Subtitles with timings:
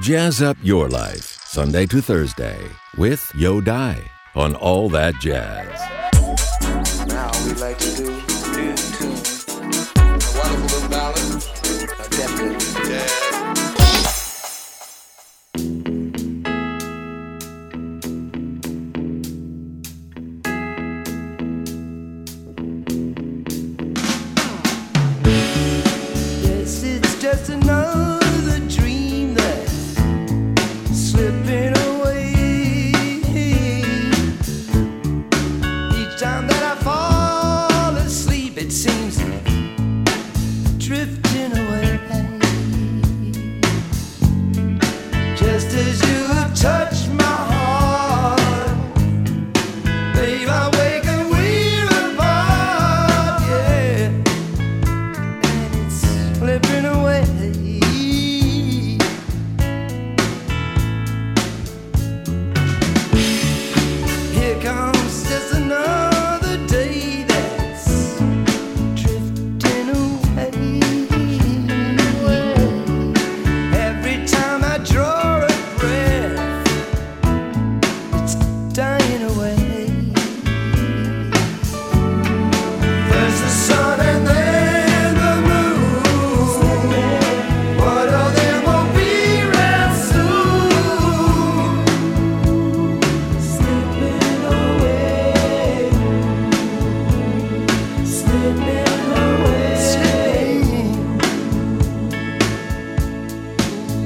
[0.00, 2.58] Jazz up your life, Sunday to Thursday,
[2.96, 4.02] with Yo Dai
[4.34, 5.78] on All That Jazz.
[7.06, 8.08] Now we like to do
[8.58, 9.12] in tune.
[9.96, 11.44] A wonderful little ballad,
[11.98, 13.29] a definite jazz.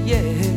[0.05, 0.54] yeah.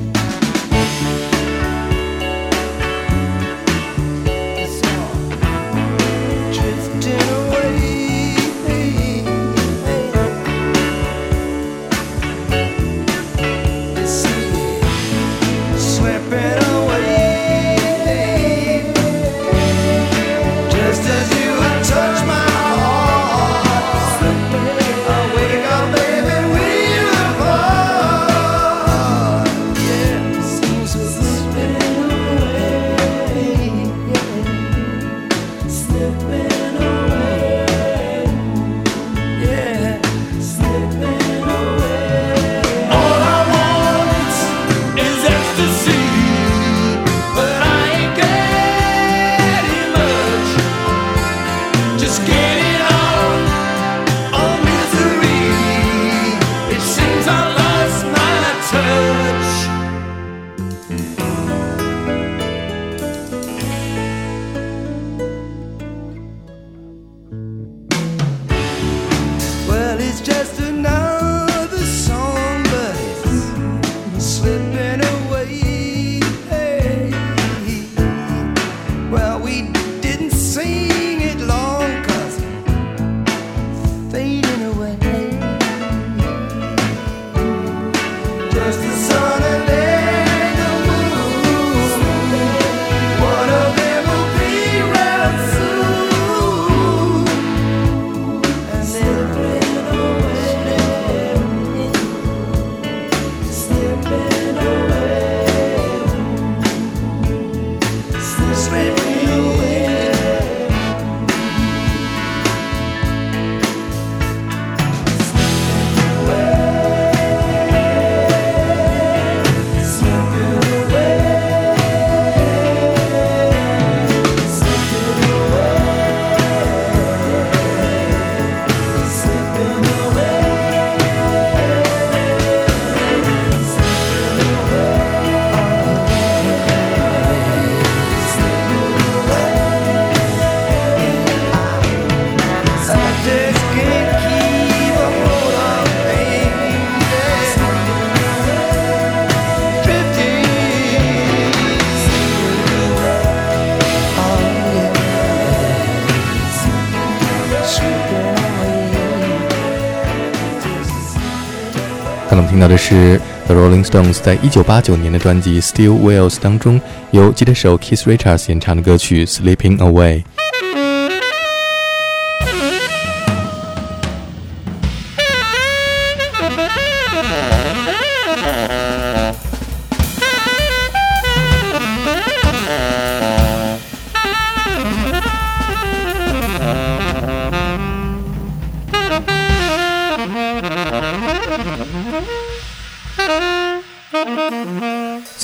[162.29, 166.79] 刚刚听到的是 The Rolling Stones 在一九八九年的专辑《Steel Wheels》当中，
[167.11, 170.23] 由吉他手 Keith Richards 演唱的歌曲《Sleeping Away》。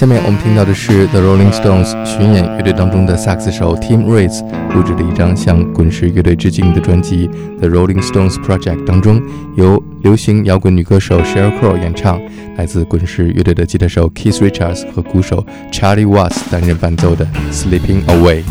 [0.04, 4.44] 下面我们听到的是 The Rolling Stones 巡演乐队当中的萨克斯手 Tim Rice
[4.76, 7.30] 录制的一张向滚石乐队致敬的专辑
[7.62, 9.22] The Rolling Stones Project 当中，
[9.56, 12.20] 由流行摇滚女歌手 Sheryl Crow 演唱，
[12.58, 18.44] 来自滚石乐队的吉他手 Keith Richards 和鼓手 Charlie Watts 担任伴奏的 Sleeping Away。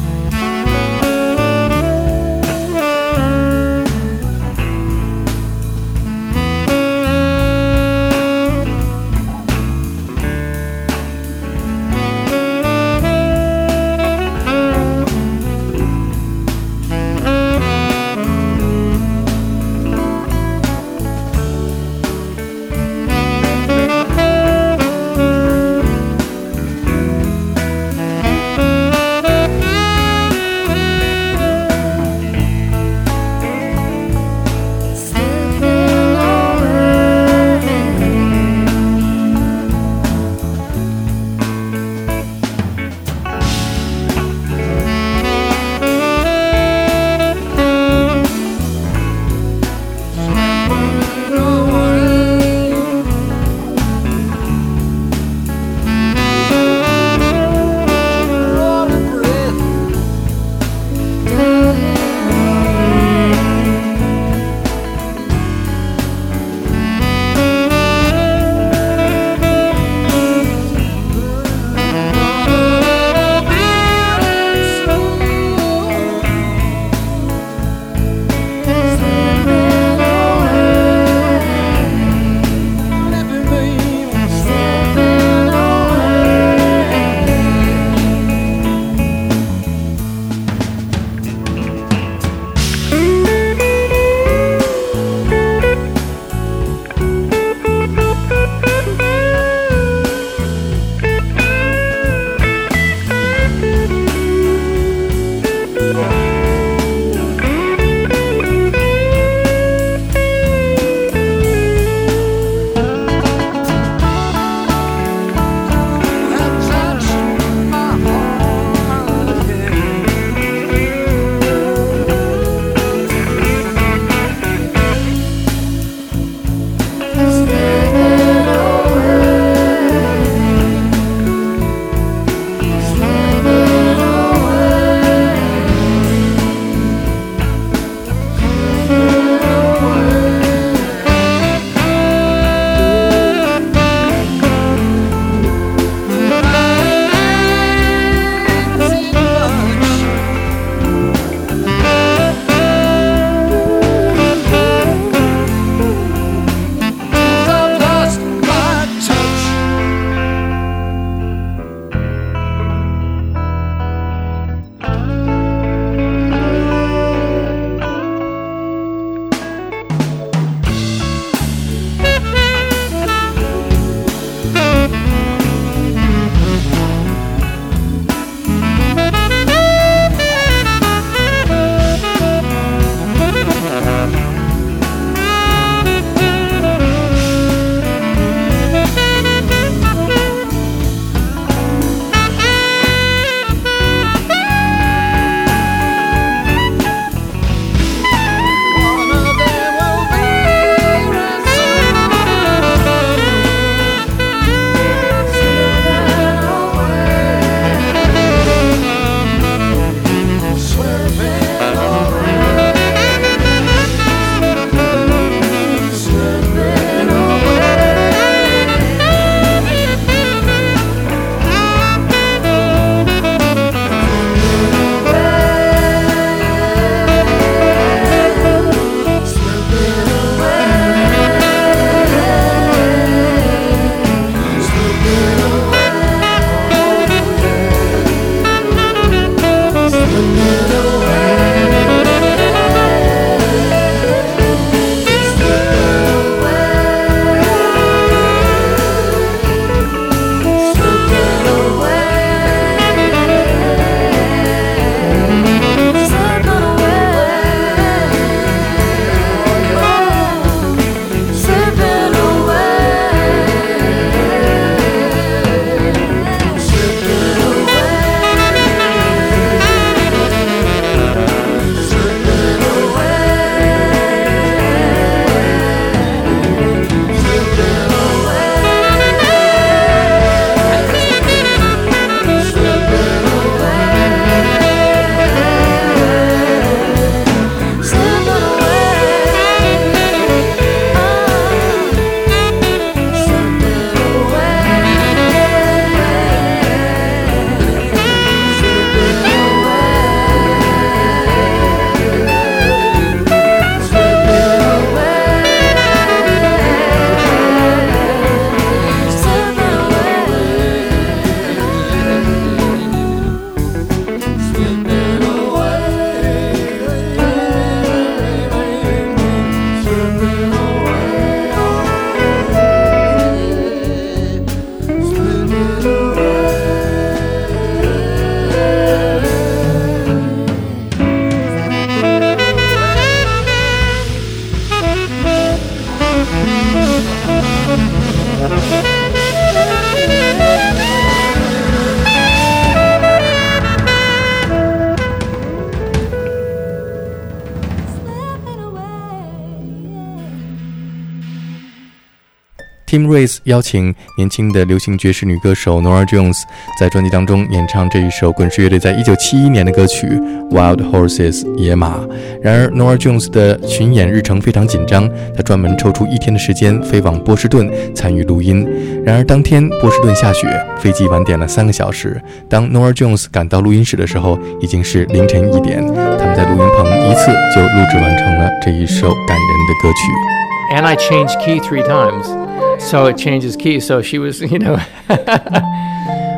[352.93, 356.37] Tim Rice 邀请年轻的流行爵士女歌手 Nora Jones
[356.79, 360.07] 在专辑当中演唱这一首滚石乐队在1971年的歌曲
[360.51, 362.07] 《Wild Horses》野马。
[362.43, 368.69] 然而，Nora Jones 的巡演日程非常紧张，她专门抽出一天的时间飞往波士顿参与录音。
[369.07, 370.47] 然而，当天波士顿下雪，
[370.79, 372.21] 飞机晚点了三个小时。
[372.47, 375.83] 当 Nora Jones 赶到录音室的时候，已经是凌晨一点。
[375.87, 380.77] 他们在录音棚一次就录制完成了这一首感人的歌曲。
[380.77, 382.52] and I changed key three times.
[382.79, 383.81] So it changes key.
[383.81, 384.77] So she was, you know,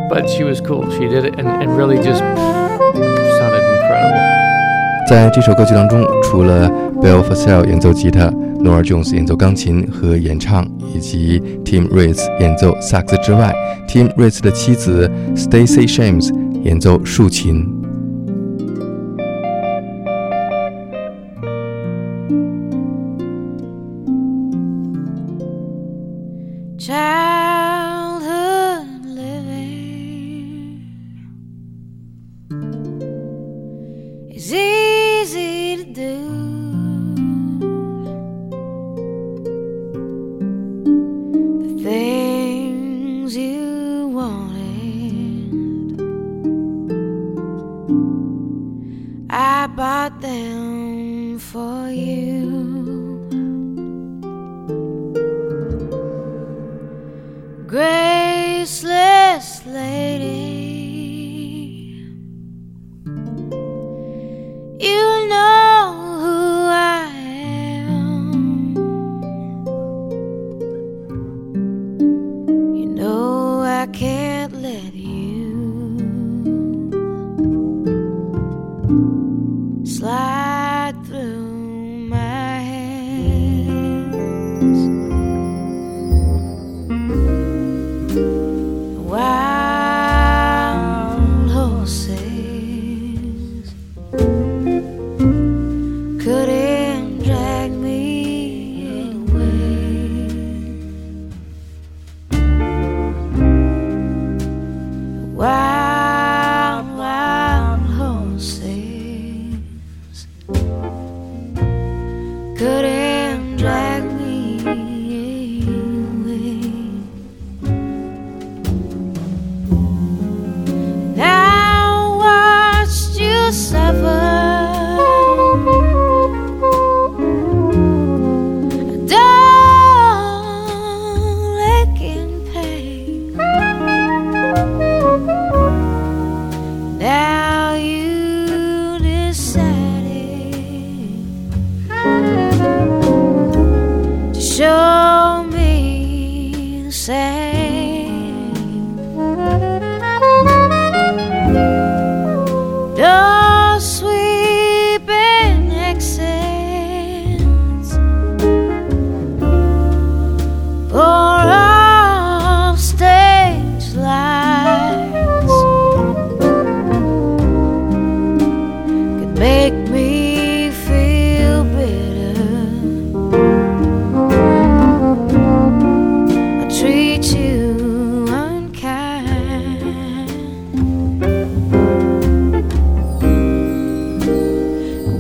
[0.09, 0.91] but she was cool.
[0.93, 4.21] She did it and, and really just sounded incredible.
[5.09, 6.69] 在这首歌曲当中，除了
[7.01, 13.53] Bill Frisell 演奏吉他、Norah Jones 演奏钢琴和演唱，以及 Tim Ries 演奏萨克斯之外
[13.89, 17.74] ，Tim Ries 的妻子 Stacy Shames 演奏竖琴。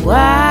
[0.04, 0.43] Why?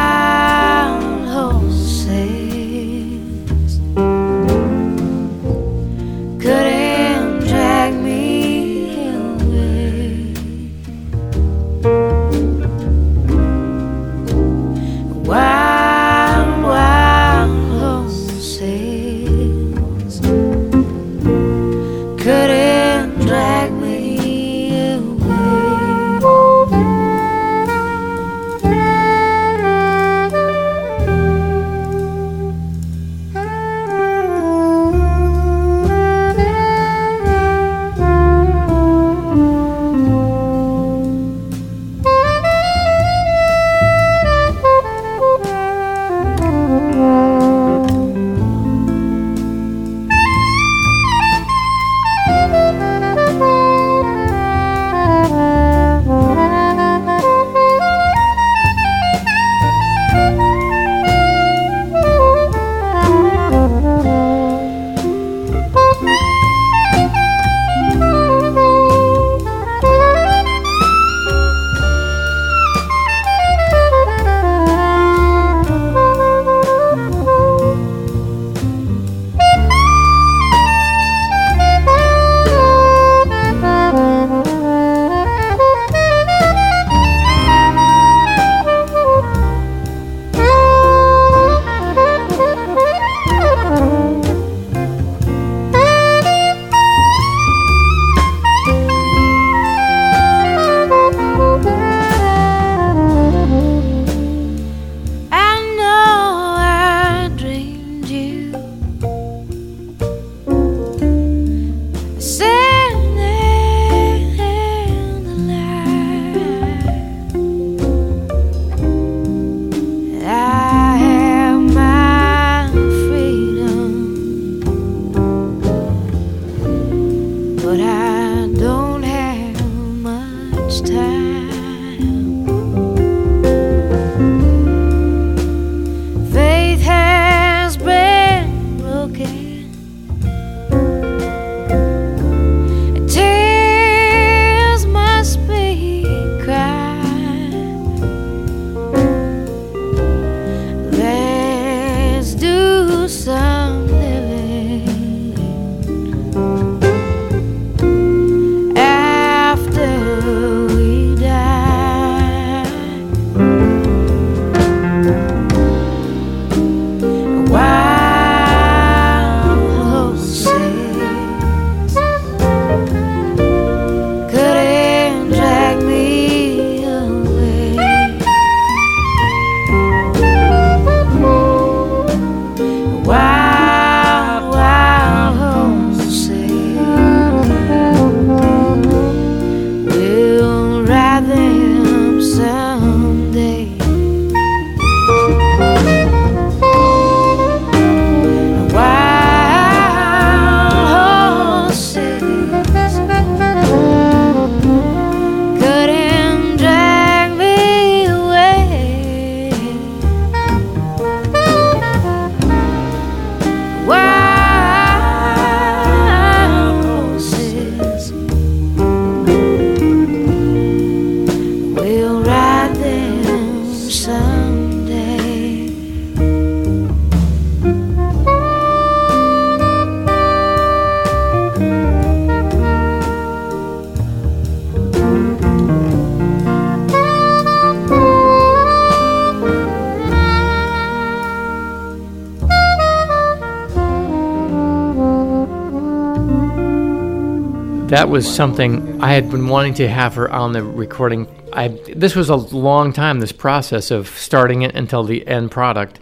[247.94, 251.28] That was something I had been wanting to have her on the recording.
[251.54, 256.00] I this was a long time this process of starting it until the end product.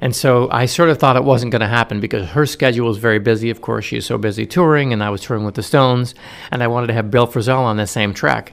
[0.00, 2.98] And so I sort of thought it wasn't going to happen because her schedule was
[2.98, 3.50] very busy.
[3.50, 6.12] Of course, she's so busy touring, and I was touring with the Stones,
[6.50, 8.52] and I wanted to have Bill Frisell on the same track.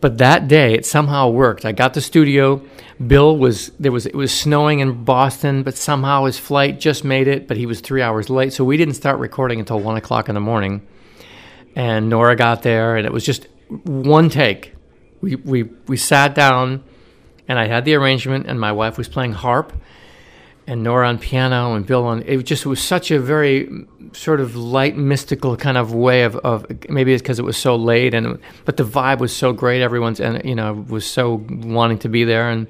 [0.00, 1.64] But that day, it somehow worked.
[1.64, 2.60] I got the studio.
[3.06, 7.28] Bill was there was it was snowing in Boston, but somehow his flight just made
[7.28, 7.46] it.
[7.46, 10.34] But he was three hours late, so we didn't start recording until one o'clock in
[10.34, 10.84] the morning.
[11.76, 13.46] And Norah got there, and it was just
[13.84, 14.74] one take.
[15.20, 16.82] We we we sat down,
[17.48, 19.72] and I had the arrangement, and my wife was playing harp,
[20.66, 22.22] and Norah on piano, and Bill on.
[22.26, 26.66] It just was such a very sort of light, mystical kind of way of, of
[26.88, 29.82] maybe it's because it was so late, and but the vibe was so great.
[29.82, 32.66] Everyone's and you know was so wanting to be there, and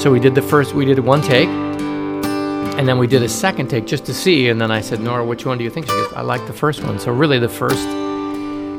[0.00, 0.74] so we did the first.
[0.74, 4.48] We did one take, and then we did a second take just to see.
[4.48, 5.86] And then I said, Norah, which one do you think?
[5.86, 6.98] She goes, I like the first one.
[6.98, 7.86] So really, the first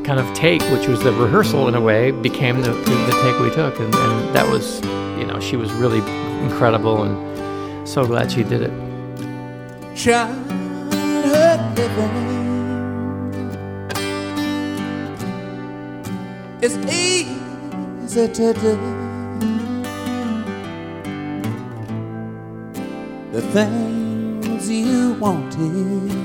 [0.04, 3.40] kind of take, which was the rehearsal in a way, became the, the, the take
[3.40, 4.82] we took, and, and that was,
[5.20, 6.00] you know, she was really
[6.44, 8.72] incredible, and so glad she did it.
[9.96, 12.32] childhood living
[16.62, 18.78] is easy to do.
[23.32, 26.21] The things you wanted,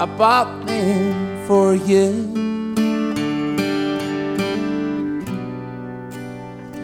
[0.00, 2.12] I bought them for you.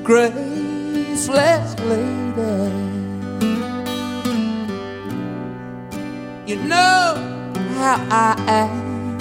[0.02, 2.72] Graceless lady.
[6.44, 7.14] You know
[7.78, 9.18] how I am.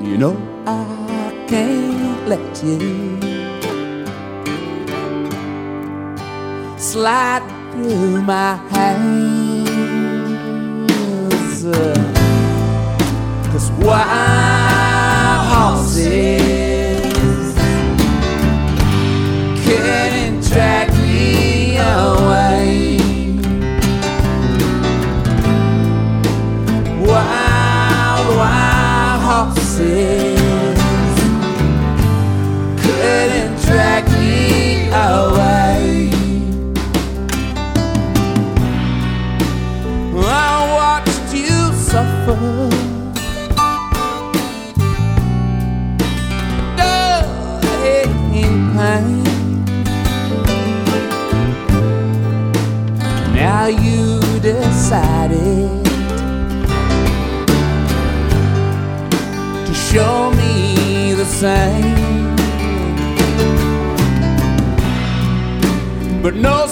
[0.00, 2.78] You know I can't let you
[6.78, 9.29] slide through my hands.
[11.62, 11.72] Cause
[13.72, 14.49] wild
[61.40, 62.36] same.
[66.22, 66.66] But no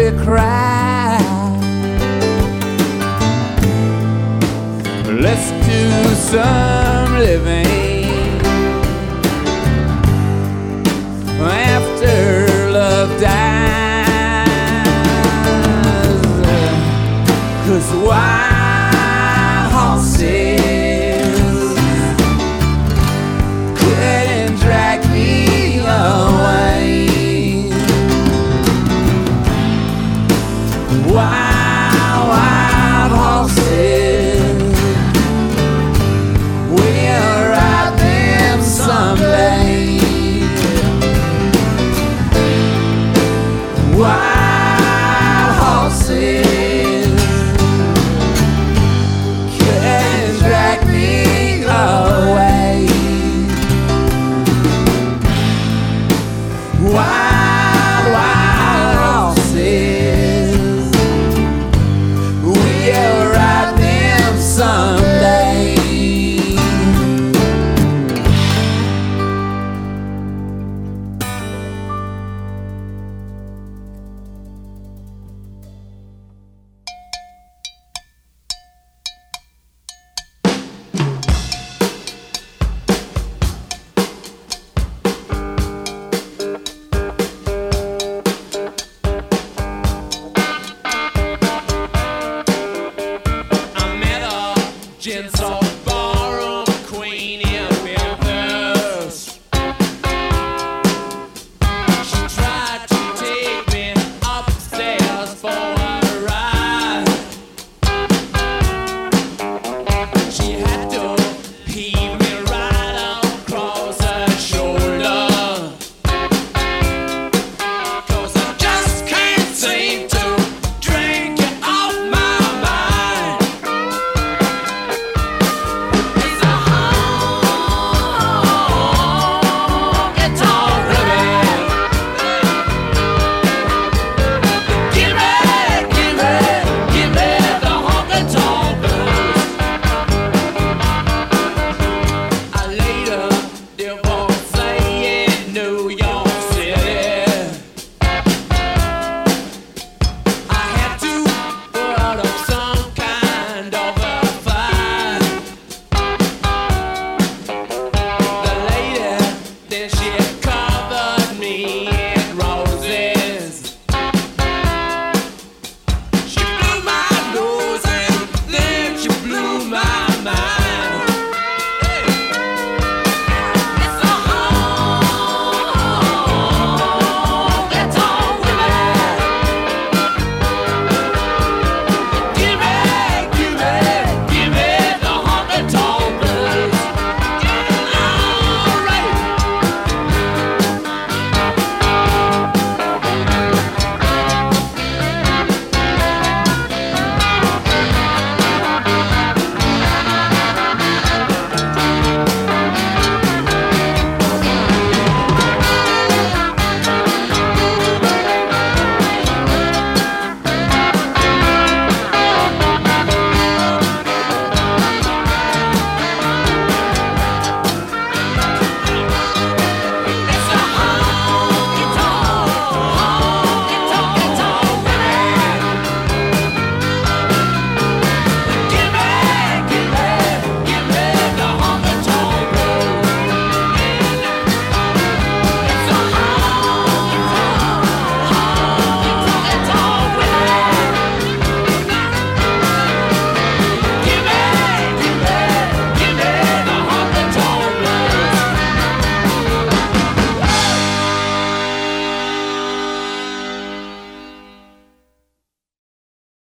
[0.00, 1.20] be cried.
[5.24, 7.79] Let's do some living